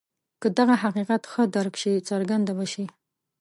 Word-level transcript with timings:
که 0.41 0.47
دغه 0.57 0.75
حقیقت 0.83 1.21
ښه 1.31 1.43
درک 1.55 1.75
شي 1.81 1.93
څرګنده 2.09 2.53
به 2.57 2.65
شي. 2.73 2.85